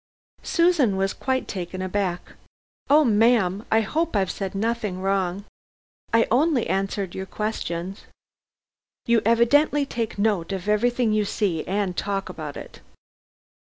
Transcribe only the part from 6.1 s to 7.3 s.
I only answered your